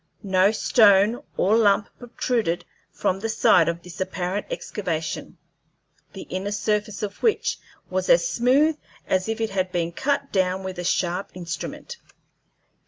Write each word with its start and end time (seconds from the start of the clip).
No 0.23 0.49
stone 0.51 1.21
or 1.37 1.55
lump 1.55 1.87
protruded 1.99 2.65
from 2.91 3.19
the 3.19 3.29
side 3.29 3.69
of 3.69 3.83
this 3.83 4.01
apparent 4.01 4.47
excavation, 4.49 5.37
the 6.13 6.23
inner 6.23 6.51
surface 6.51 7.03
of 7.03 7.21
which 7.21 7.59
was 7.87 8.09
as 8.09 8.27
smooth 8.27 8.79
as 9.05 9.29
if 9.29 9.39
it 9.39 9.51
had 9.51 9.71
been 9.71 9.91
cut 9.91 10.31
down 10.31 10.63
with 10.63 10.79
a 10.79 10.83
sharp 10.83 11.29
instrument. 11.35 11.97